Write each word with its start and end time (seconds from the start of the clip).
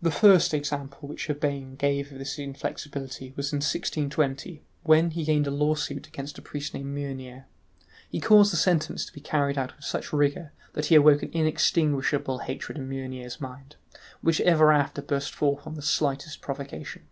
The 0.00 0.10
first 0.10 0.54
example 0.54 1.06
which 1.06 1.28
Urbain 1.28 1.76
gave 1.76 2.10
of 2.12 2.18
this 2.18 2.38
inflexibility 2.38 3.34
was 3.36 3.52
in 3.52 3.58
1620, 3.58 4.62
when 4.84 5.10
he 5.10 5.22
gained 5.26 5.46
a 5.46 5.50
lawsuit 5.50 6.06
against 6.06 6.38
a 6.38 6.40
priest 6.40 6.72
named 6.72 6.86
Meunier. 6.94 7.44
He 8.08 8.20
caused 8.22 8.54
the 8.54 8.56
sentence 8.56 9.04
to 9.04 9.12
be 9.12 9.20
carried 9.20 9.58
out 9.58 9.76
with 9.76 9.84
such 9.84 10.14
rigour 10.14 10.54
that 10.72 10.86
he 10.86 10.94
awoke 10.94 11.22
an 11.22 11.30
inextinguishable 11.34 12.38
hatred 12.38 12.78
in 12.78 12.88
Meunier's 12.88 13.38
mind, 13.38 13.76
which 14.22 14.40
ever 14.40 14.72
after 14.72 15.02
burst 15.02 15.34
forth 15.34 15.66
on 15.66 15.74
the 15.74 15.82
slightest 15.82 16.40
provocation. 16.40 17.02